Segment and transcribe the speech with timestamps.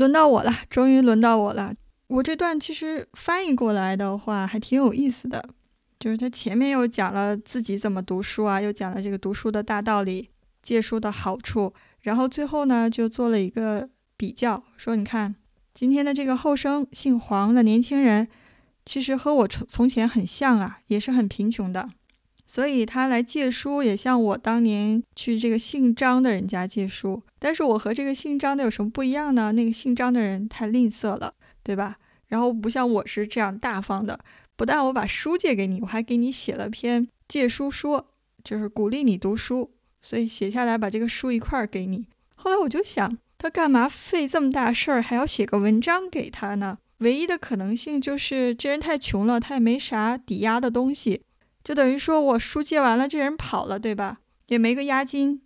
[0.00, 1.74] 轮到我了，终于轮到我了。
[2.06, 5.46] 我这段其实翻译过来的话还挺有意思的，
[5.98, 10.30] 就是他前面又讲了自己怎么读书啊，又讲了这个读书的大道理、
[10.62, 13.86] 借书的好处，然后最后呢就做了一个
[14.16, 15.36] 比较，说你看
[15.74, 18.26] 今天的这个后生姓黄的年轻人，
[18.86, 21.90] 其实和我从从前很像啊，也是很贫穷的，
[22.50, 29.52] 所以他来借书也像我当年去这个姓张的人家借书，但是我和这个姓张的有什么不一样呢？
[29.52, 31.34] 那个姓张的人太吝啬了。
[31.62, 31.98] 对吧？
[32.28, 34.18] 然后不像我是这样大方的，
[34.56, 38.08] 不但我把书借给你，我还给你写了篇借书说，
[38.42, 42.06] 就是鼓励你读书，所以写下来把这个书一块儿给你。
[42.34, 46.78] 后来我就想，他干嘛费这么大事儿还要写个文章给他呢？
[46.98, 51.20] 唯一的可能性就是这人太穷了，他也没啥抵押的东西，
[51.62, 54.18] 就等于说我书借完了，这人跑了，对吧？
[54.48, 55.42] 也没个押金，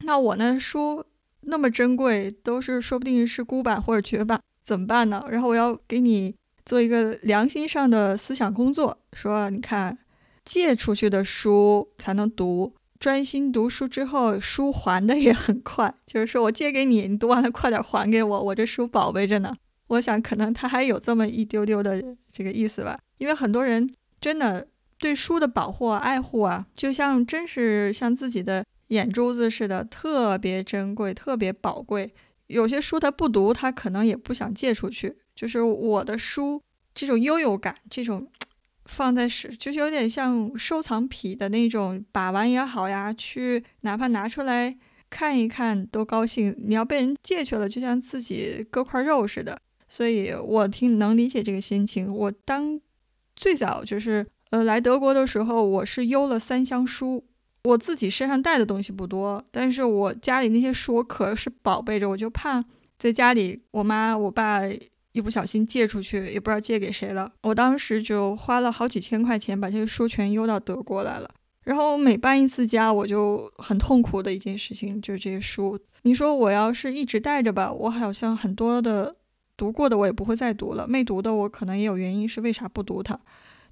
[0.00, 1.04] 那我呢书
[1.42, 4.40] 那么珍贵，都是说不定是孤版或者绝版。
[4.64, 5.24] 怎么办呢？
[5.30, 6.34] 然后我要给你
[6.64, 9.96] 做一个良心上的思想工作，说你看，
[10.44, 15.94] 借出去的书才能读，专心读书之后，书还的也很快。
[16.04, 19.54] 就是说我借给你，你读完了快点还给我，我这书宝贝着呢。
[19.88, 23.88] 我想可能他还有这么一丢丢的这个意思吧，因为很多人
[24.20, 24.66] 真的
[24.98, 32.12] 对书的保护、爱护啊，就像真是像自己的眼珠子似的，特别珍贵、特别宝贵。
[32.46, 35.16] 有些书他不读，他可能也不想借出去。
[35.34, 36.62] 就是我的书，
[36.94, 38.26] 这种悠悠感，这种
[38.86, 44.78] 放在是，就是有点像收藏品的那种，把玩也好呀，去哪怕拿出来
[45.10, 46.54] 看一看都高兴。
[46.58, 49.60] 你要被人借去了，就像自己割块肉似的。
[49.88, 52.12] 所以我挺能理解这个心情。
[52.12, 52.80] 我当
[53.34, 57.24] 最早就是呃来德国的时候，我是邮了三箱书。
[57.64, 62.64] 我自己身上带的东西不多，但是我家里那些书我可是宝贝着，我就怕
[62.96, 64.60] 在家里我妈我爸
[65.10, 67.32] 一不小心借出去，也不知道借给谁了。
[67.42, 71.28] 我当时就花了好几千块钱把这些书全邮到德国来了。
[71.64, 75.76] 然后每搬一次家，我就很痛苦的一件事情就是这些书。
[76.02, 79.16] 你说我要是一直带着吧，我好像很多的
[79.56, 83.18] 读过的我也不会再读了，没读的我可能也有原因是为啥不读它，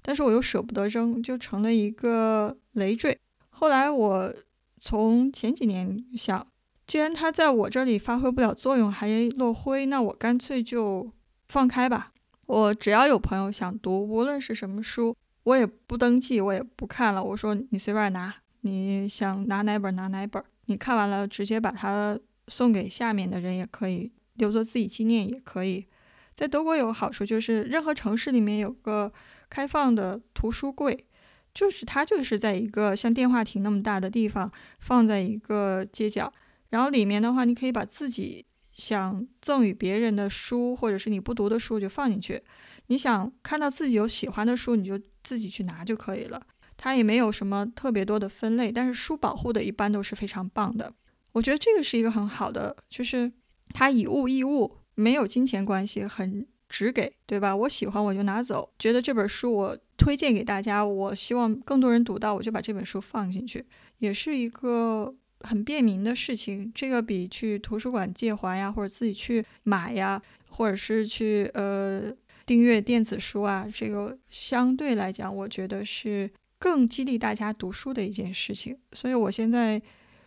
[0.07, 3.17] 但是我又舍不得扔，就成了一个累赘。
[3.49, 4.31] 后来我
[4.79, 6.45] 从前几年想，
[6.85, 11.11] 既然它在我这里发挥不了作用，还落灰，那我干脆就
[11.47, 12.11] 放开吧。
[12.45, 17.23] 我只要有朋友想读，无论是什么书，我也不登记，我也不看了。
[17.23, 25.87] 我说你随便拿，你想拿哪本拿哪本，你看完了直接把它送给下面的人也可以，留作自己纪念也可以。
[26.35, 29.11] 在德国有个好处就是，任何城市里面有个
[29.55, 31.05] 开放的图书柜。
[31.53, 36.29] 就是它就是在一个像电话亭那么大的地方，放在一个街角，
[36.71, 42.43] 然后里面的话，你可以把自己想赠与别人的书，或者是你不读的书就放进去。
[42.87, 46.41] 你想看到自己有喜欢的书，你就自己去拿就可以了。
[46.75, 50.93] 它也没有什么特别多的分类，但是书保护的一般都是非常棒的。
[51.31, 53.31] 我觉得这个是一个很好的，就是
[53.69, 56.45] 它以物易物，没有金钱关系，很。
[56.77, 57.55] 只给对吧？
[57.55, 63.65] 我喜欢我就拿走，觉得这本书我推荐给大家，我希望更多人读到，我就把这本书放进去，
[63.99, 66.69] 也是一个很便民的事情。
[66.75, 72.11] 这个比去图书馆借还呀，或者自己去买呀，或者是去呃
[72.45, 78.77] 订阅电子书啊，这个相对来讲，我觉得是更激励大家读书的一件事情。
[78.91, 79.81] 所以我现在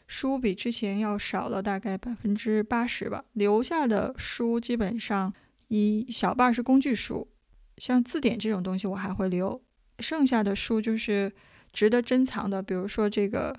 [0.07, 5.31] 书比之前要少了大概百分之八十吧，留下的书基本上。
[5.69, 7.29] 一小半是工具书，
[7.77, 9.63] 像字典这种东西我还会留，
[9.99, 11.31] 剩下的书就是
[11.73, 13.55] 值得珍藏的，比如说这个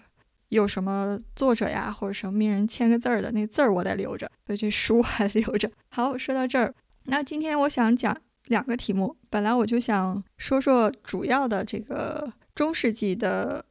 [0.50, 5.70] 有什么作者呀，或者什么名人签个字儿的那字儿我得留着，所以这书还留着。
[5.90, 6.74] 好，说到这儿，
[7.06, 13.64] 那今天我想讲两个题目，本来我就想说说主要的这个中世纪的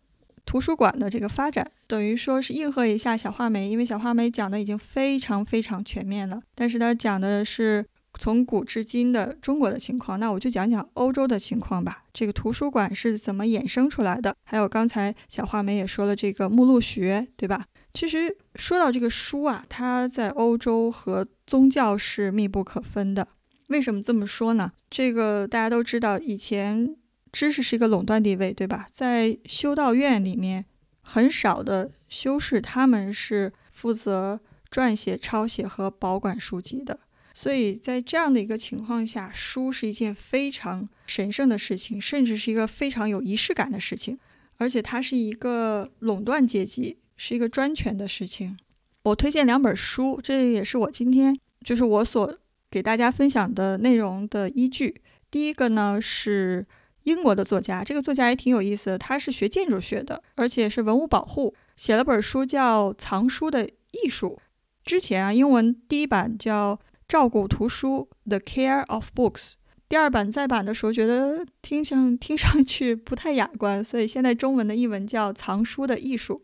[0.46, 7.84] 图书馆的这个发展，等于说是应和一下小画眉，因为小画眉讲的已经非常非常全面了，但是他讲的是。
[8.18, 12.02] 从古至今的中国的情况，那我就讲讲欧洲的情况吧。
[12.12, 14.34] 这个图书馆是怎么衍生出来的？
[14.44, 17.64] 还有刚才小画眉也说了，这个目录学，对吧？
[17.94, 23.26] 其实说到这个书啊，它在欧洲和宗教是密不可分的。
[23.68, 24.72] 为什么这么说呢？
[24.90, 26.96] 这个大家都知道，以前
[27.32, 28.88] 知识是一个垄断地位，对吧？
[28.92, 30.64] 在修道院里面，
[31.02, 36.98] 很少的修士他们是负责撰写、抄写和保管书籍的。
[37.34, 44.18] 所以在这样的一个情况下，书是一件非常神圣的事情，甚至是一个非常有仪式感的事情，
[44.56, 48.56] 而且它是一个垄断阶级，是一个专权的事情。
[49.04, 52.36] 我推荐两本书，这也是我今天就是我所
[52.70, 55.00] 给大家分享的内容的依据。
[55.30, 56.66] 第一个呢是
[57.04, 64.38] 英国的作家，这个作家也挺有意思的，他是学建筑学的，而且是文物保护，写了本书叫《藏书的艺术》。
[64.84, 66.74] 之前啊，英文第一版叫
[67.08, 69.54] 《照顾图书》（The Care of Books），
[69.88, 76.34] 第二版再版的时候觉得听上听上去不太雅观，所以现在中文的译文叫《藏书的艺术》。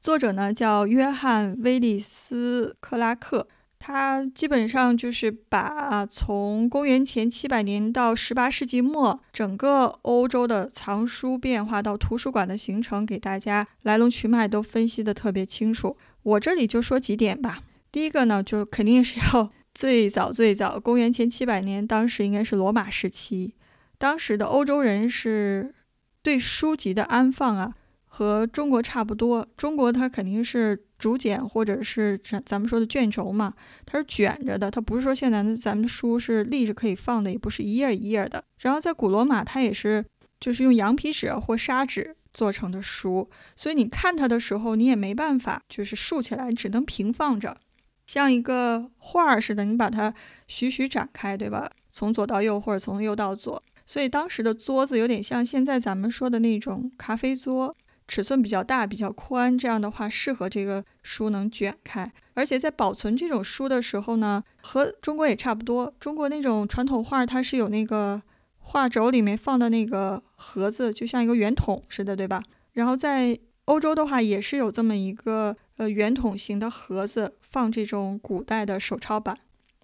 [0.00, 3.46] 作者呢叫约翰·威利斯·克拉克。
[3.80, 15.96] 他基本上就是把从公元前七百年到十八世纪末整个欧洲的藏书变化到图书馆的形成，给大家来龙去脉都分析的特别清楚。
[16.24, 17.60] 我这里就说几点吧。
[17.92, 23.54] 第一个呢，就肯定是要最早最早，公元前七百年，当时应该是罗马时期，
[23.96, 25.72] 当时的欧洲人是
[26.20, 27.72] 对书籍的安放啊。
[28.04, 33.54] 和中国差不多，中国它肯定是竹简或者是咱咱们说的卷轴嘛，
[33.86, 38.42] 它是卷着的，它不是说现在的咱们的书是立着可以放的，也不是一页一页的。
[38.58, 40.04] 然后在古罗马，它也是
[40.40, 47.60] 就是用羊皮纸或砂纸做成的书，所以你看它的时候，你也没办法就是竖起来，只能平放着，
[48.08, 50.12] 像一个画儿似的，你把它
[50.48, 51.70] 徐徐展开，对吧？
[51.90, 57.76] 从左到右或者从右到左，所以当时的桌子有点像现在咱们说的那种咖啡桌。
[58.10, 62.10] 尺寸比较大、比较宽，这样的话适合这个书能卷开。
[62.32, 65.92] 而且在保存这种书的时候呢，和中国也差不多。
[66.00, 68.22] 中国那种传统画，它是有那个
[68.60, 72.42] 画轴里面放的那个盒子，就像一个圆筒似的，对吧？
[72.72, 79.36] 然后在欧洲的话，也是有这么一个呃圆筒形的盒子，放这种古代的手抄版。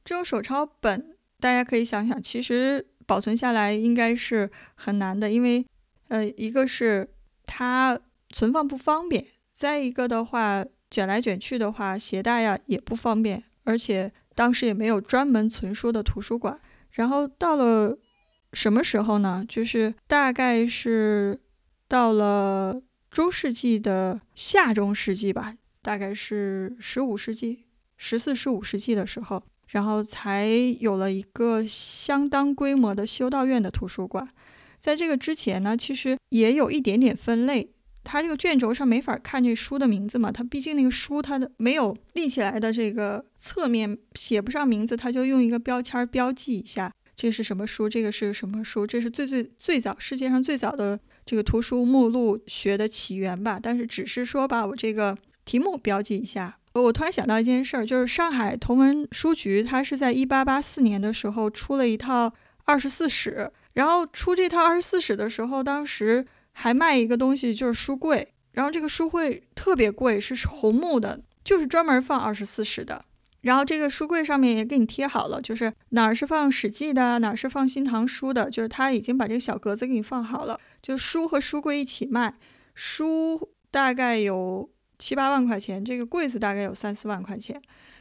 [0.04, 5.66] 这种手抄本，大家可以想想，其实保存下来应该是很难的，因为
[6.08, 7.08] 呃，一个是
[7.46, 7.98] 它。
[8.30, 16.58] 存放不方便，再一个的话，卷来卷去的话，携带呀也不方便，而且当时也没有专门存书的图书馆。
[16.90, 17.96] 然后到了
[18.52, 19.44] 什么时候呢？
[19.48, 21.38] 就是大概是
[21.86, 27.64] 到了中世纪的下中世纪吧，大概是十五世纪、
[27.98, 30.48] 十四、十五世纪的时候，然后才
[30.80, 34.26] 有了一个相当规模的修道院的图书馆。
[34.80, 37.70] 在这个之前呢，其实也有一点点分类。
[38.02, 40.30] 它这个卷轴上没法看这书的名字嘛？
[40.32, 47.88] 它毕竟那个书它的没有立起来的这个侧面写不上名字，它就用一个标签标记一下，这是什么书？
[47.88, 48.86] 这个是什么书？
[48.86, 53.58] 这是最最最早世界上最早的这个图书目录学的起源吧？
[53.62, 56.58] 但是只是说把我这个题目标记一下。
[56.74, 62.32] 我突然想到一件事儿，就是上海同文书局它是在一八八四年的时候出了一套
[62.64, 66.24] 二十四史，然后出这套二十四史的时候，当时。
[66.56, 73.04] 还卖一个东西，就是书柜，然后这个书柜特别贵，是红木的，就是专门放二十四史的。
[73.40, 82.32] 然后这个书柜上面也给你贴好了，就是哪儿是放《史记》的，哪儿是放《新唐书》的，就是他已经把这个小格子给你放好了，就书和书柜一起卖。
[82.76, 84.70] 书大概有
[85.04, 87.60] 七八万块钱，这个柜子大概有三四万块钱，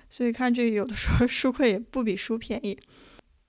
[0.10, 2.80] 所以看这有的时候书柜也不比书便宜。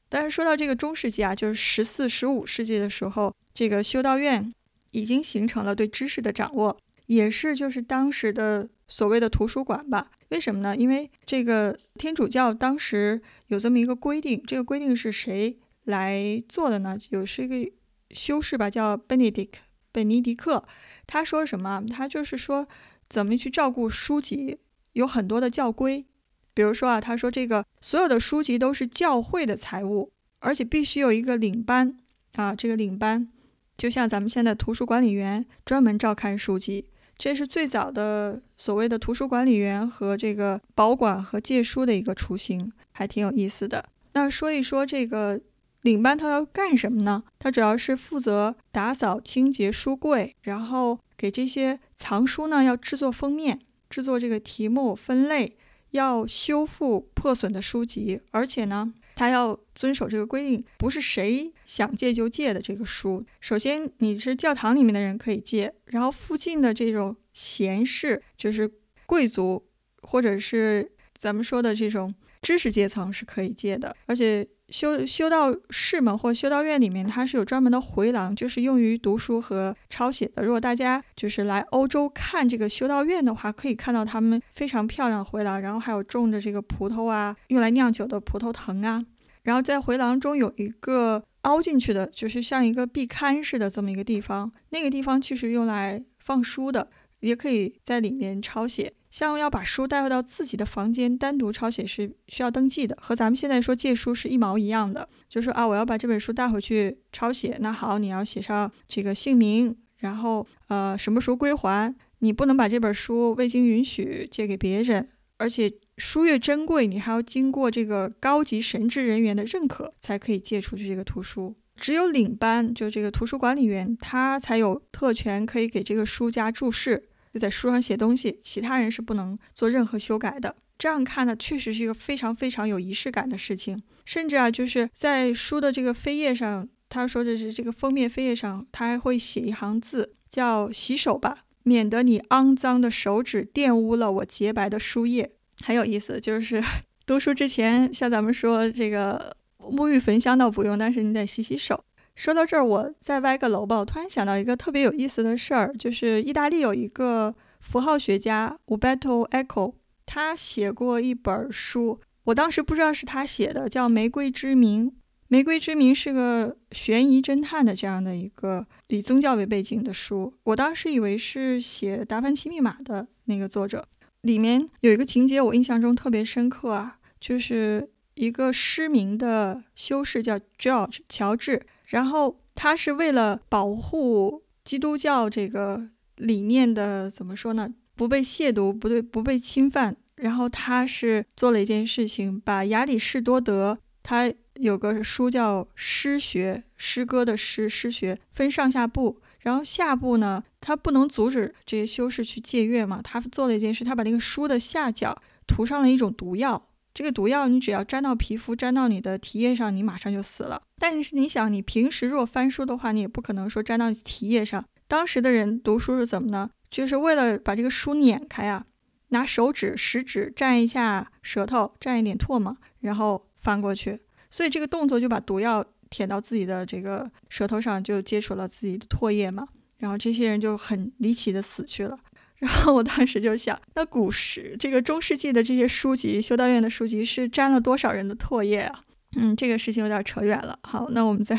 [0.08, 4.52] 但是说到这个中世纪啊，就是十四、十五世纪的时候，这个修道院。
[4.90, 10.08] 已经形成了对知识的掌握，也是就是当时的所谓的图书馆吧？
[10.28, 10.76] 为什么呢？
[10.76, 16.96] 因为这个天主教当时有这么一个规定，这个规定是谁来做的呢？
[17.10, 17.72] 有是一个
[18.10, 19.54] 修士吧，叫 Benedict
[19.90, 20.64] 本尼迪克，
[21.08, 21.82] 他说什么？
[21.90, 22.68] 他就是说
[23.08, 24.58] 怎么去照顾书籍，
[24.92, 26.04] 有很多的教规，
[26.52, 31.96] 比如说啊，他说这个所有的书籍都是教会的财物，而且必须有一个领班
[32.34, 33.28] 啊，这个领班。
[33.76, 36.86] 就像咱们现在图书管理员专门照看书籍，
[37.18, 43.84] 这是最早的所谓的图书管理员和这个保管和借书的一个雏形，还挺有意思的。
[44.12, 45.40] 那说一说这个
[45.84, 47.22] 领班他要干什么呢？
[47.38, 55.56] 他主要是负责打扫清洁书柜，然后给这些藏书呢要制作封面，制作这个题目分类，
[55.90, 58.92] 要修复破损的书籍，而且呢。
[59.16, 63.24] 他要遵守这个规定，不是谁想借就借的这个书。
[63.40, 68.68] 首先，你是教堂里面的人可以借，然后附近的这种闲士，就是
[69.06, 69.64] 贵族
[70.02, 72.12] 或者是咱们说的这种
[72.42, 73.94] 知识阶层是可以借的。
[74.06, 80.42] 而且修修道室们或修道院里面，它是有专门的回廊，就是用于读书和抄写的。
[80.42, 89.00] 如果大家就是来欧洲看这个修道院的话，可以看到他们非常漂亮的回廊，然后还有种着这个葡萄啊，用来酿酒的葡萄藤啊。
[89.44, 94.50] 然后在回廊中有一个凹进去的，就是像一个壁龛似的这么一个地方。
[94.70, 96.90] 那个地方其实用来放书的，
[97.20, 98.92] 也可以在里面抄写。
[99.14, 105.08] 像要把书带回到自己的房间单独抄写是需要登记的，和咱们现在说借书是一毛一样的。
[105.28, 121.54] 就说啊，我要把这本书带回去抄写，那好，你要写上这个姓名，然后呃什么时候归还，你不能把这本书未经允许借给别人，而且书越珍贵，你还要经过这个高级神职人员的认可才可以借出去这个图书。
[121.76, 127.10] 只有领班，就这个图书管理员，他才有特权可以给这个书加注释。
[127.34, 130.54] 就在书上写东西，其他人是不能做任何修改的。
[130.78, 133.82] 这样看呢，确实是一个非常非常有仪式感的事情。
[134.04, 145.32] 甚至啊，就是在书的这个扉页上，他说的是这个封面扉页上，他还会写一行字，叫“洗手吧，免得你肮脏的手指玷污了我洁白的书页”。
[145.66, 146.62] 很有意思，就是
[147.04, 151.84] 读书之前，像咱们说这个沐浴焚香倒不用，但是你得洗洗手。
[152.14, 153.76] 说到这儿，我再歪个楼吧。
[153.76, 159.74] 我突然想到一个特别有意思的事儿，就是意大利有一个符号学家 Uberto Eco，
[160.06, 164.86] 他写过一本书，我当时不知道是他写的，叫《玫瑰之名》。
[165.28, 170.32] 《玫瑰之名》是个悬疑侦探的这样的一个以宗教为背景的书。
[170.44, 173.88] 我当时以为是写《达芬奇密码》的那个作者。
[174.20, 181.66] 里面有一个情节我印象中特别深刻啊，就是一个失明的修士叫 George 乔治。
[181.86, 187.72] 然后他是为了保护基督教这个理念的，怎么说呢？
[187.94, 189.96] 不被亵渎，不对，不被侵犯。
[190.16, 199.20] 然后他是做了一件事情，把亚里士多德他有个书叫《诗学》，诗歌的诗，诗学分上下部。
[199.40, 203.02] 然后下部呢，他不能阻止这些修士去借阅嘛。
[203.02, 206.68] 他做了一件事，他把那个书的下角涂上了一种毒药。
[206.94, 210.62] 这个毒药，你只要沾到皮肤，沾到你的体液上，你马上就死了。
[210.78, 214.64] 但是你想，你平时如果翻书的话，你也不可能说沾到体液上。
[214.86, 216.48] 当时的人读书是怎么呢？
[216.70, 218.64] 就是为了把这个书碾开啊，
[219.08, 223.98] 拿手指、食指蘸一下舌头，蘸一点唾沫，然后翻过去。
[224.30, 229.48] 所以这个动作就把毒药舔到自己的这个舌头上，就接触了自己的唾液嘛。
[229.78, 231.98] 然后这些人就很离奇的死去了。
[232.38, 238.84] 然后我当时就想，那古时这个中世纪的这些书籍，修道院的书籍是沾了多少人的唾液啊？
[239.16, 240.58] 嗯，这个事情有点扯远了。
[240.62, 241.38] 好，那我们再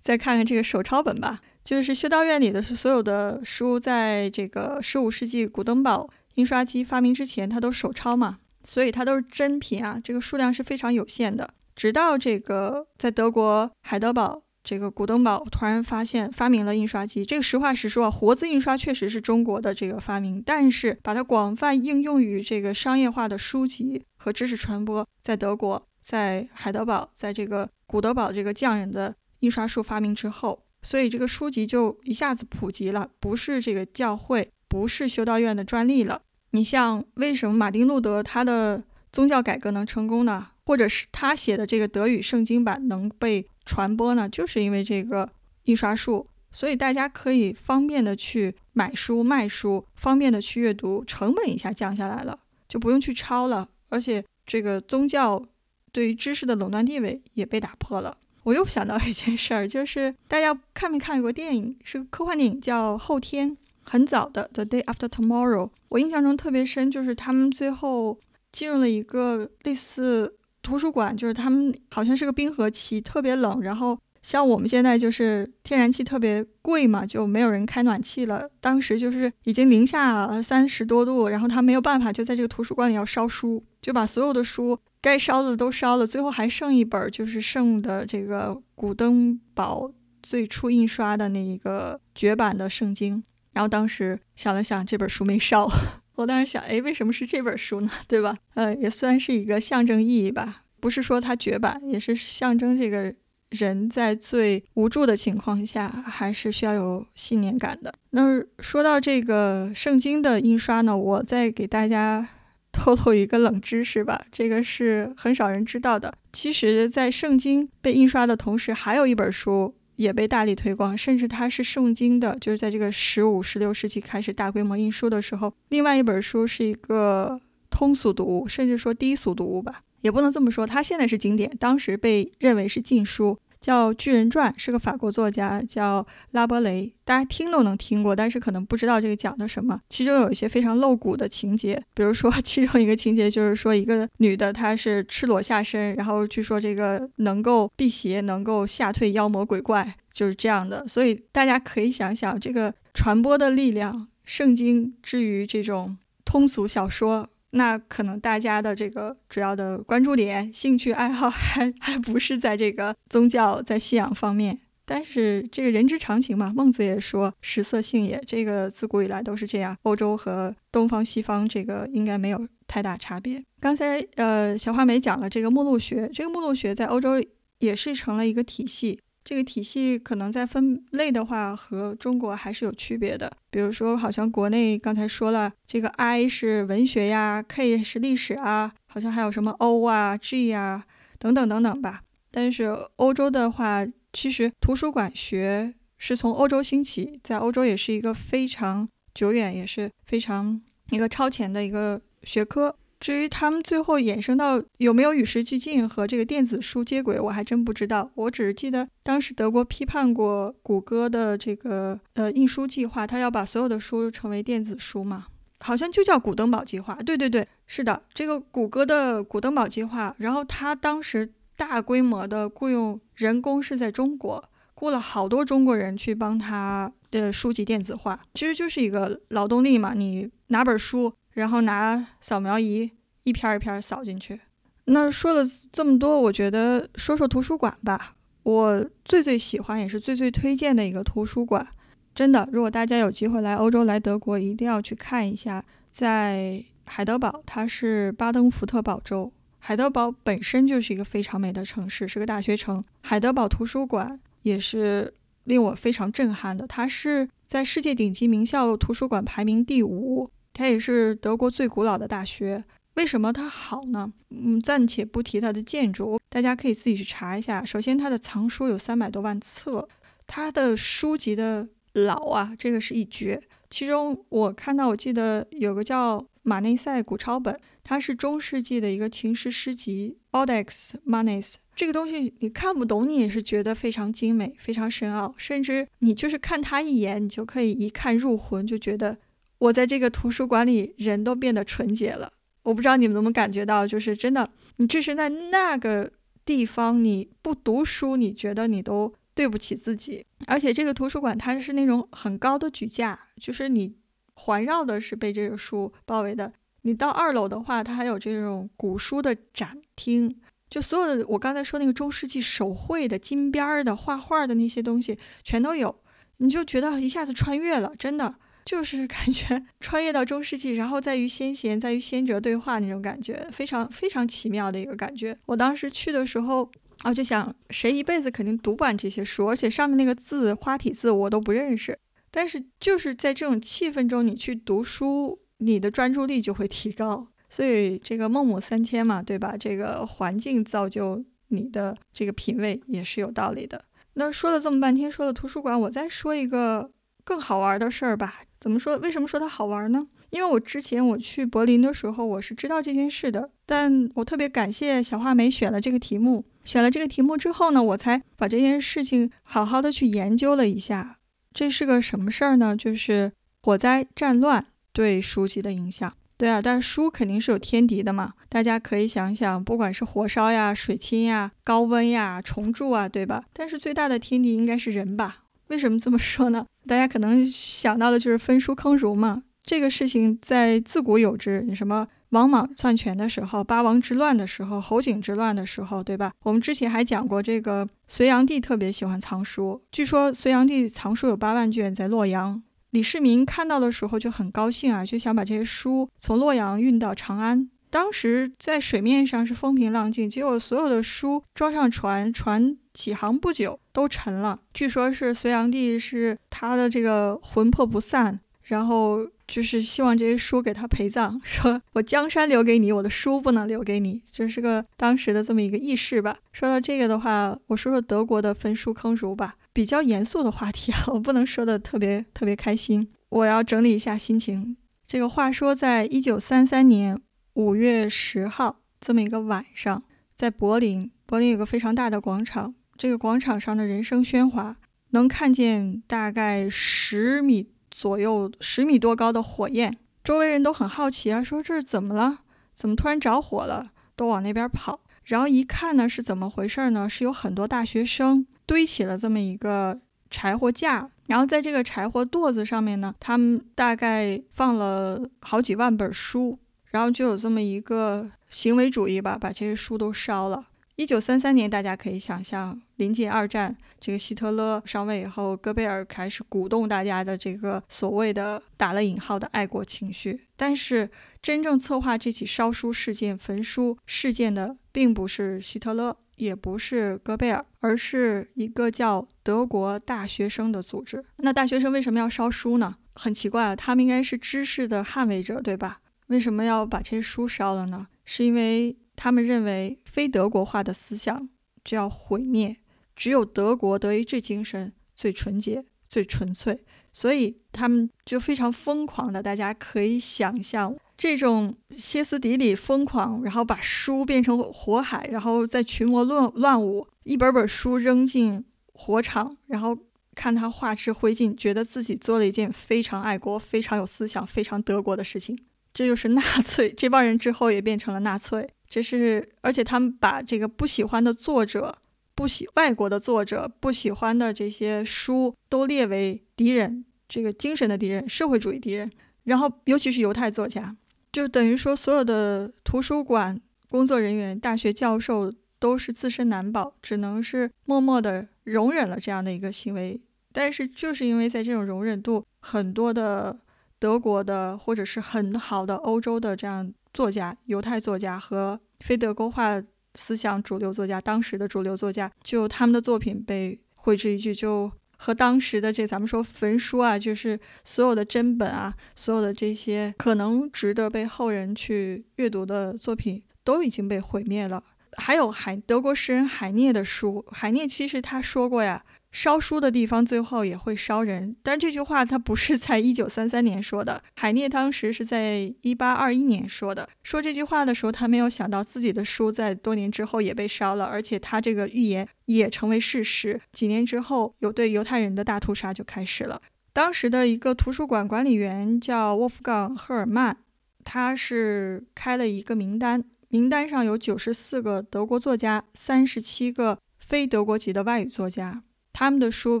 [0.00, 1.40] 再看看这个手抄本吧。
[1.64, 11.50] 就是修道院里的所有的书，在这个十五世纪古登堡印刷机发明之前，它都手抄嘛，所以它都是真品啊，这个数量是非常有限的。
[11.76, 14.42] 直到这个在德国海德堡。
[14.68, 17.24] 这个古登堡突然发现发明了印刷机。
[17.24, 36.20] 这个实话实说啊，活字印刷确实是中国的这个发明，但是把它广泛应用于这个商业化的书籍和知识传播，在德国，在海德堡，在这个古德堡这个匠人的印刷术发明之后，所以这个书籍就一下子普及了，不是这个教会，不是修道院的专利了。
[36.50, 40.48] 你像为什么马丁路德他的宗教改革能成功呢？
[40.66, 44.26] 或者是他写的这个德语圣经版能被传播呢？
[44.26, 45.30] 就是因为这个
[45.64, 53.68] 印刷术，所以大家可以方便的去买书、卖书，方便的去阅读，成本一下降下来了，就不用去抄了。
[53.90, 55.44] 而且这个宗教
[55.92, 58.16] 对于知识的垄断地位也被打破了。
[58.44, 61.76] 我又想到一件事儿，就是大家看没看过电影？
[61.84, 63.50] 是科幻电影，叫《后天》，
[63.82, 65.66] 很早的《The Day After Tomorrow》。
[65.90, 68.18] 我印象中特别深，就是他们最后
[68.50, 70.37] 进入了一个类似。
[70.62, 73.60] 图书馆就是他们好像是个冰河期，特别冷。
[73.62, 78.48] 然后像我们现在就是天然气特别贵嘛，就没有人开暖气了。
[78.60, 89.90] 当时就是已经零下三十多度，然后他没有办法，就在这个图书馆里要烧书，就把所有的书该烧的都烧了，最后还剩一本，就是剩的这个古登堡
[90.22, 93.22] 最初印刷的那一个绝版的圣经。
[93.52, 95.68] 然后当时想了想，这本书没烧。
[96.18, 97.90] 我当时想，哎，为什么是这本书呢？
[98.08, 98.36] 对吧？
[98.54, 100.62] 呃，也算是一个象征意义吧。
[100.80, 103.14] 不是说它绝版，也是象征这个
[103.50, 107.94] 人在最无助的情况下，还是需要有信念感的。
[108.10, 112.28] 那说到这个圣经的印刷呢，我再给大家
[112.72, 114.20] 透露一个冷知识吧。
[114.32, 116.12] 这个是很少人知道的。
[116.32, 119.74] 其实，在圣经被印刷的同时，还有一本书。
[119.98, 133.36] 也被大力推广，甚至它是圣经的，就是在这个十五、十六世纪开始大规模印书的时候，另外一本书是一个通俗读物，甚至说低俗读物吧，也不能这么说，它现在是经典，当时被认为是禁书。
[133.60, 139.80] 叫《巨人传》，是个法国作家，叫拉伯雷，大家听都能听过，但是可能不知道这个讲的什么。
[139.88, 150.86] 其中有一些非常露骨的情节，比如说 其中一个情节就是说一个女的她是赤裸下身，然后据说这个能够辟邪，能够吓退妖魔鬼怪，就是这样的。
[150.86, 155.96] 所以大家可以想想这个传播的力量，圣经之于这种。
[156.30, 164.58] 通俗小说，那可能大家的这个主要的关注点、兴趣爱好 还还不是在这个宗教、在信仰方面。
[164.84, 169.76] 但是这个人之常情嘛，孟子也说“食色性也”，这个自古以来都是这样。
[169.82, 173.44] 欧洲和东方、西方这个应该没有太大差别。
[173.60, 177.22] 刚才呃，小花梅讲了这个目录学，这个目录学在欧洲
[177.58, 178.98] 也是成了一个体系。
[179.28, 183.30] 这个体系可能在分类的话和中国还是有区别的。
[183.50, 190.82] 比如说，好像国内刚才说了，这个 I 是文学呀，K 是历史啊，好像还有什么 O 啊、G 啊
[191.18, 192.00] 等等等等吧。
[192.30, 200.58] 但是欧洲的话，其实图书馆学是从欧洲兴起，在欧洲也是一个非常久远，也是非常
[200.88, 202.74] 一个超前的一个学科。
[203.00, 208.10] 至于他们最后衍生到有没有与时俱进和这个电子书接轨，我还真不知道。
[208.14, 215.26] 我只是记得当时德国批判过谷歌的这个呃印书计划，他要把所有的书成为电子书嘛，
[215.60, 216.94] 好像就叫古登堡计划。
[216.96, 221.32] 对对对，是的，这个谷歌的古登堡计划，然后他当时。
[221.58, 224.40] 大规模的雇佣人工是在中国，
[224.74, 229.92] 雇了好多中国人去帮他的书籍电子化，其实就是一个劳动力嘛。
[229.92, 232.90] 你拿本书，然后拿扫描仪
[233.22, 234.40] 一篇一篇扫进去。
[234.86, 238.14] 那说了这么多，我觉得说说图书馆吧。
[238.42, 241.66] 我最最喜欢也是最最推荐的一个图书馆，
[242.14, 249.30] 真的，如果大家有机会来欧洲来德国，一定要去看一下，在海德堡，它是巴登福特堡州。
[249.58, 252.82] 海德堡本身就是一个非常美的城市，是个大学城。
[253.02, 255.12] 海德堡图书馆也是
[255.44, 262.64] 令我非常震撼的，它是在世界顶级名校图书馆排名第五，它也是德国最古老的大学。
[262.94, 264.12] 为什么它好呢？
[264.30, 267.64] 嗯，暂且不提它的建筑，大家可以自己去查一下。
[267.64, 269.88] 首先，它的藏书有三百多万册，
[270.26, 273.40] 它的书籍的老啊，这个是一绝。
[273.70, 276.26] 其中我看到，我记得有个叫。
[276.44, 280.16] 马内塞古抄本，它是中世纪的一个情诗诗集。
[280.32, 289.18] Audex Manes 这个东西你看不懂，你也是觉得非常精美、非常深奥，甚至你就是看它一眼，你就可以一看入魂，就觉得
[289.58, 292.32] 我在这个图书馆里人都变得纯洁了。
[292.62, 296.10] 我不知道你们能不能感觉到，就是真的，你这是在那个
[296.44, 300.24] 地方，你不读书，你觉得你都对不起自己。
[300.46, 303.96] 而且这个图书馆它是那种很高的举架，就是你。
[304.40, 306.52] 环绕的是被这个书包围的。
[306.82, 310.32] 你到二楼的话，它还有这种古书的展厅，
[310.70, 315.92] 就所有的我刚才说那个中世纪手绘的金边儿的画画的那些东西全都有，
[316.36, 318.32] 你就觉得一下子穿越了，真的
[318.68, 325.34] 就是感觉 穿越到中世纪，然后再与先贤、再与先哲对话那种感觉，非常非常奇妙的一个感觉。
[325.46, 326.70] 我当时去的时候，
[327.04, 331.98] 我就想，谁一辈子肯定读不完这些书，而且上面那个字花体字我都不认识。
[332.30, 337.26] 但是就是在这种气氛中，你去读书，你的专注力就会提高。
[337.48, 339.56] 所以这个孟母三迁嘛，对吧？
[339.58, 343.82] 这个环境造就你的这个品味也是有道理的。
[344.12, 346.90] 那说了这么半天，说了图书馆，我再说一个
[347.28, 348.40] 更好玩的事儿吧。
[348.58, 348.96] 怎么说？
[348.96, 350.06] 为什么说它好玩呢？
[350.30, 353.50] 因为我之前我去柏林的时候，我是知道这件事的。
[353.66, 361.18] 但我特别感谢小画眉选了这个题目，选了这个题目之后呢，我才把这件事情好好的去研究了一下。
[361.52, 362.74] 这是个什么事儿呢？
[362.74, 363.30] 就是
[363.62, 364.64] 火灾、战乱
[364.94, 366.10] 对书籍的影响。
[366.38, 368.32] 对啊，但书肯定是有天敌的嘛。
[368.48, 373.44] 大家可以想想，不管是火烧呀、水侵呀、高温呀、虫蛀啊，对吧？
[373.52, 375.44] 但是最大的天敌应该是人吧？
[375.68, 376.64] 为什么这么说呢？
[376.88, 379.44] 大家可能想到的就是焚书坑儒嘛。
[379.62, 382.08] 这个事情在自古有之，你什么？
[382.30, 386.32] 王莽篡权的时候，八王之乱的时候，侯景之乱的时候，对吧？
[386.44, 389.80] 我们之前还讲过，这个隋炀帝特别喜欢藏书。
[389.92, 392.62] 据说隋炀帝藏书有八万卷在洛阳。
[392.90, 397.70] 李世民看到的时候就很高兴啊，就想把这些书从洛阳运到长安。
[397.90, 404.60] 当时在水面上是风平浪静，结果所有的书装上船，船起航不久都沉了。
[404.72, 409.26] 据说是隋炀帝是他的这个魂魄不散，然后。
[409.48, 416.36] 就是希望这些书给他陪葬，说我江山留给你，我的书不能留给你，这是个当时的这么一个轶事吧。
[416.52, 424.76] 说到这个的话，我说说德国的焚书坑儒吧，比较严肃的话题啊， 我不能说的特别特别开心，我要整理一下心情。
[425.06, 427.18] 这个话说，在一九三三年
[427.58, 430.00] 五月十号这么一个晚上，
[430.36, 434.76] 在柏林，柏林有个非常大的广场，这个广场上的人声喧哗，
[435.10, 437.68] 能看见大概十米。
[437.90, 442.38] 左右十米多高的火焰，周围人都很好奇啊，说这是怎么了？
[442.72, 443.90] 怎么突然着火了？
[444.14, 445.00] 都往那边跑。
[445.24, 447.08] 然后一看呢，是怎么回事呢？
[447.08, 449.98] 是有很多大学生堆起了这么一个
[450.30, 456.56] 柴火架，然后在这个柴火垛子上面呢，他们大概放了好几万本书，
[456.90, 460.66] 然后就有这么一个行为主义吧，把这些书都烧了。
[460.96, 470.40] 一九三三年，大家可以想象，临近二战，这个希特勒上位以后，戈贝尔开始鼓动大家的这个所谓的打了引号的爱国情绪。
[470.56, 471.08] 但是，
[471.40, 481.24] 真正策划这起烧书事件、焚书事件的，并不是希特勒，也不是戈贝尔，而是一个叫德国大学生的组织。
[481.36, 482.96] 那大学生为什么要烧书呢？
[483.14, 486.00] 很奇怪啊，他们应该是知识的捍卫者，对吧？
[486.28, 488.06] 为什么要把这些书烧了呢？
[488.24, 488.96] 是因为。
[489.20, 491.48] 他们认为非德国化的思想
[491.82, 492.76] 就要毁灭，
[493.16, 499.42] 只有德国德意志精神最纯洁、最纯粹，所以他们就非常疯狂的。
[499.42, 508.64] 大家可以想象这种歇斯底里、疯狂，然后把书变成火海，然后在群魔乱乱舞，一本本书扔进
[508.94, 509.98] 火场，然后
[510.36, 515.58] 看他化之灰烬，觉得自己做了一件非常爱国、非常有思想、非常德国的事情。
[515.92, 518.68] 这就是纳粹， 这帮人之后也变成了纳粹。
[518.88, 521.98] 这是，而且他们把这个不喜欢的作者、
[522.34, 529.10] 不喜外国的作者、不喜欢的这些书都列为敌人，这个精神的敌人、社会主义敌人。
[529.44, 530.96] 然后，尤其是犹太作家，
[531.32, 540.20] 就等于说所有的图书馆工作人员、大学教授都是自身难保，只能是默默地容忍了这样的一个行为。
[540.52, 543.58] 但是，就是因为在这种容忍度，很多的
[543.98, 546.92] 德国的或者是很好的欧洲的这样。
[547.14, 549.82] 作家、犹太作家和非德国化
[550.14, 564.84] 思想主流作家，当时的主流作家，就他们的作品被挥之一炬，就和当时的这咱们说焚书啊，就是所有的真本啊，所有的这些可能值得被后人去阅读的作品，都已经被毁灭了。
[565.16, 569.02] 还有海德国诗人海涅的书，海涅其实他说过呀。
[569.30, 577.08] 烧书的地方最后也会烧人，但这句话他不是在一九三三年说的，海涅当时是在一八二一年说的。
[577.22, 583.60] 说这句话的时候，他没有想到自己的书在多年之后也被烧了，而且他这个预言也成为事实。
[583.72, 586.60] 几年之后，有对犹太人的大屠杀就开始了。
[586.94, 590.56] 当时的一个图书馆管理员叫沃夫冈·赫尔曼，
[591.04, 598.82] 他是开了一个名单，名单上有九十四个德国作家，三十七个非德国籍的外语作家。
[599.12, 599.80] 他们的书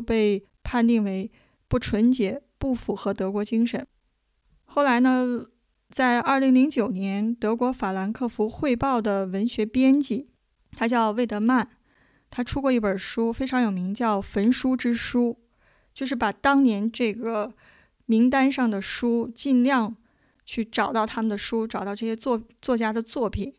[0.00, 1.30] 被判定为
[1.68, 3.86] 不纯洁、不符合德国精神。
[4.64, 5.46] 后来呢，
[5.90, 10.30] 在二零零九年，德国法兰克福汇报的文学编辑，
[10.72, 11.68] 他叫魏德曼，
[12.30, 15.38] 他出过一本书，非常有名，叫《焚书之书》，
[15.94, 17.54] 就是把当年这个
[18.06, 19.96] 名单上的书，尽量
[20.44, 23.54] 去找到他们的书，找到这些作作家的作品。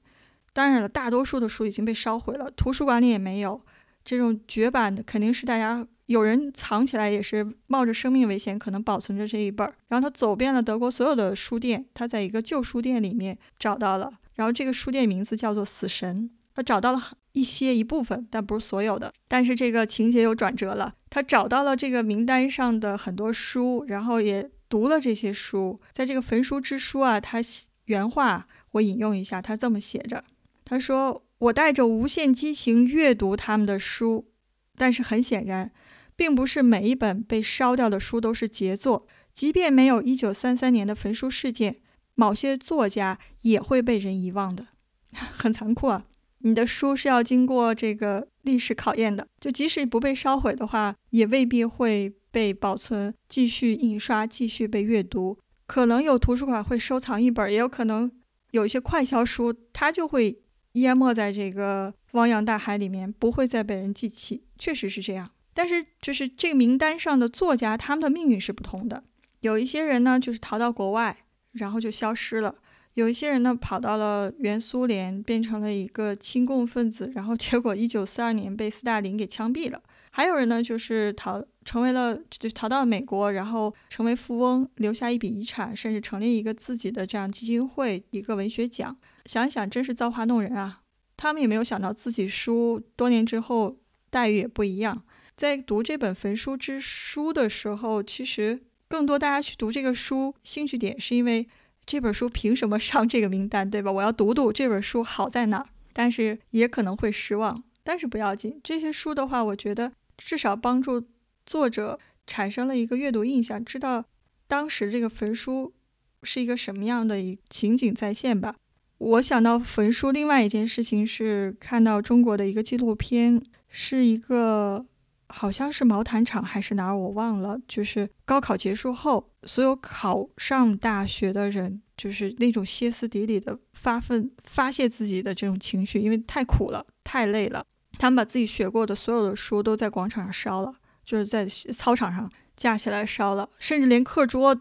[0.53, 3.61] 当然了，大多数的书已经被烧毁了，图书馆里也没有。
[4.03, 9.73] 这种绝版的肯定是大家有人藏起来，也是冒着生命危险，可能保存着这一本儿。
[9.87, 14.11] 然后他走遍了德国所有的书店，他在一个旧书店里面找到了。
[14.35, 16.31] 然后这个书店名字叫做“死神”。
[16.55, 16.99] 他找到了
[17.33, 19.13] 一些一部分，但不是所有的。
[19.27, 25.79] 但是这个情节有转折了，他找到了这个名单上的很多书，然后也读了这些书。
[25.93, 27.39] 在这个焚书之书啊，他
[27.85, 30.23] 原话我引用一下，他这么写着
[30.69, 34.29] ：“他说。”我带着无限激情阅读他们的书，
[34.75, 35.71] 但是很显然，
[36.13, 39.07] 并不是每一本被烧掉的书都是杰作。
[39.33, 41.77] 即便没有1933年的焚书事件，
[42.15, 44.67] 某些作家也会被人遗忘的。
[45.31, 46.07] 很残酷啊！
[46.39, 55.37] 你的书是要经过这个历史考验的，就即使不被烧毁的话，也未必会被保存、继续印刷、继续被阅读。
[55.65, 58.11] 可能有图书馆会收藏一本，也有可能
[58.51, 60.41] 有一些快销书，它就会。
[60.73, 65.29] 淹没在这个汪洋大海里面，不会再被人记起，确实是这样。
[65.53, 69.03] 但是，就是这个名单上的作家，他们的命运是不同的。
[69.41, 71.17] 有一些人呢，就是逃到国外，
[71.53, 72.55] 然后就消失了；
[72.93, 79.81] 有一些人呢，跑到了原苏联，变成了一个亲共分子，然后结果一九四二年被斯大林给枪毙了。
[80.19, 88.93] 还有人呢，就是逃成为了，就是逃到了美国，然后成为富翁，留下一笔遗产，甚至成立一个自己的这样基金会，一个文学奖。
[89.23, 90.81] 想一想，真是造化弄人啊！
[91.15, 93.77] 他们也没有想到自己书多年之后
[94.09, 95.01] 待遇也不一样。
[95.37, 101.47] 在读这本焚书之书的时候，其实更多大家去读这个书，兴趣点是因为
[101.85, 103.89] 这本书凭什么上这个名单，对吧？
[103.89, 105.67] 我要读读这本书好在哪儿。
[105.93, 108.59] 但是也可能会失望，但是不要紧。
[108.61, 111.07] 这些书的话，我觉得至少帮助
[111.45, 114.05] 作者产生了一个阅读印象，知道
[114.47, 115.73] 当时这个焚书
[116.21, 118.55] 是一个什么样的一情景再现吧。
[118.99, 124.85] 我想到焚书，另外一件事情是看到中国的一个纪录片，是一个
[125.29, 127.57] 好像是毛坦厂还是哪儿，我忘了。
[127.65, 137.65] 就是高考结束后，所有考上大学的人，就是那种歇斯底里的发愤发泄自己的这种情绪，因为太苦了，太累了。
[137.99, 140.73] 他们把自己学过的所有的书都在广场上烧了，
[141.05, 144.59] 就是在操场上架起来烧了，甚至连课桌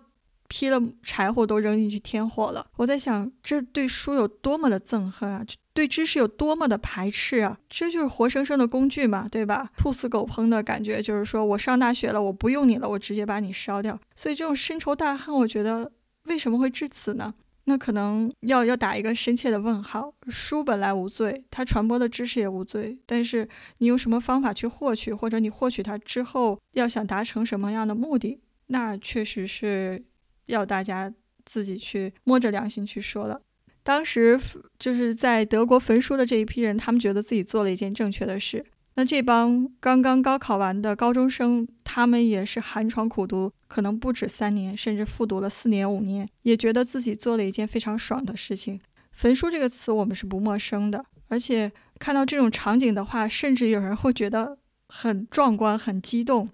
[0.49, 2.67] 劈了柴火都扔进去添火了。
[2.77, 5.43] 我在想，这对书有多么的憎恨啊！
[5.73, 7.57] 对知识有多么的排斥啊！
[7.69, 9.71] 这就是活生生的工具嘛，对吧？
[9.77, 13.97] 兔死狗烹的感觉，就是说我上大学了，我不用你了，我直接把你烧掉。
[14.17, 15.93] 所以这种深仇大恨，我觉得
[16.25, 17.33] 为什么会至此呢？
[17.69, 20.11] 那可能要要打一个深切的问号。
[20.29, 30.03] 书本来无罪，它传播的知识也无罪，但是你用什么方法去获取，或者你获取它之后要想达成什么样的目的，那确实是
[30.47, 31.13] 要大家
[31.45, 33.39] 自己去摸着良心去说了。
[33.83, 34.41] 当时
[34.79, 38.65] 就是在德国焚书的这一批人，他们觉得自己做了一件正确的事。
[38.95, 48.81] 那这帮刚刚高考完的高中生，他们也是寒窗苦读，可能不止三年，甚至复读了四年五年，也觉得自己做了一件非常爽的事情。
[49.11, 56.49] 焚书这个词我们是不陌生的，而且看到这种场景的话，甚至有人会觉得很壮观、很激动，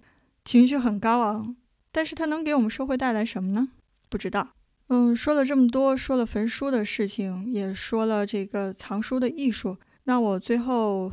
[0.47, 1.55] 情绪很高昂。
[1.93, 3.69] 但是它能给我们社会带来什么呢？
[4.09, 4.49] 不知道。
[4.89, 9.77] 嗯，说了这么多，说了焚书的事情，也说了这个藏书的艺术。
[10.05, 11.13] 那我最后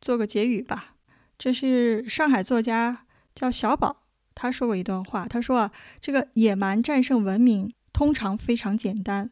[0.00, 0.96] 做个结语吧。
[1.38, 3.04] 这是上海作家
[3.38, 4.02] 叫小宝，
[4.34, 5.28] 他说过一段话。
[5.28, 5.70] 他说啊，
[6.00, 9.30] 这个野蛮战胜文明通常非常简单，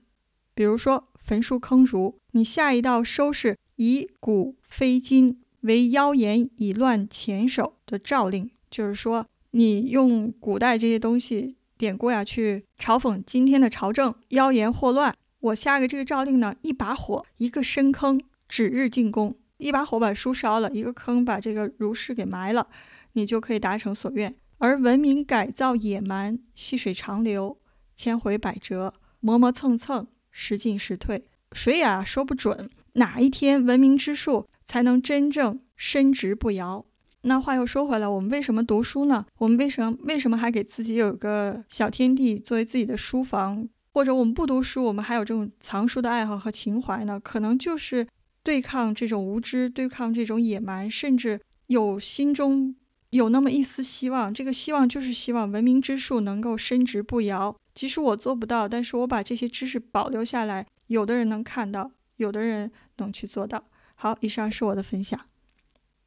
[0.54, 11.56] 比如说焚书坑儒，你下一道收拾以古非今为妖言以乱前手的诏令，就是说你用古代这些东西。
[11.76, 15.12] 典故呀，去嘲讽今天的朝政妖言惑乱。
[15.40, 19.36] 我下个这个诏令呢，一把火，一个深坑，指日进攻。
[19.58, 22.66] 一把火把书烧了，一个坑把这个儒士给埋了，
[23.16, 24.34] 你就可以达成所愿。
[24.58, 27.58] 而文明改造野蛮，细水长流，
[27.94, 31.26] 千回百折，磨磨蹭蹭，时进时退。
[31.52, 36.84] 谁也说不准哪一天文明之树才能真正伸直不摇。
[37.22, 39.26] 那话又说回来，我们为什么读书呢？
[39.38, 43.68] 我们为什么为什么还给自己有个小天地作为自己的书房？
[43.92, 47.18] 或者我们不读书，我们还有这种藏书的爱好和情怀呢？
[47.18, 48.06] 可能就是
[48.42, 52.76] 对抗这种无知，对抗这种野蛮，甚至有心中
[53.10, 54.32] 有那么一丝希望。
[54.32, 57.54] 这个希望就是希望文明之树能够伸直不摇。
[57.74, 63.64] 即使我做不到，但是我把这些知识保留下来，有的人能看到，有的人能去做到。
[63.94, 65.18] 好，以上是我的分享。